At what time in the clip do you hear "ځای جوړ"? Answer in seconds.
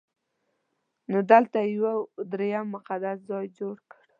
3.29-3.75